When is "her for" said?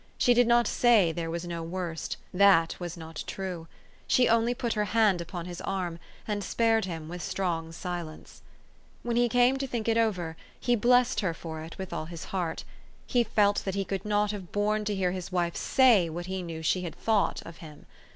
11.19-11.61